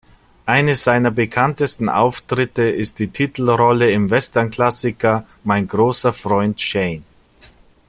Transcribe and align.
Eine 0.47 0.75
seiner 0.77 1.11
bekanntesten 1.11 1.87
Auftritte 1.87 2.63
ist 2.63 2.97
die 2.97 3.09
Titelrolle 3.09 3.91
im 3.91 4.09
Westernklassiker 4.09 5.27
"Mein 5.43 5.67
großer 5.67 6.11
Freund 6.11 6.59
Shane". 6.59 7.03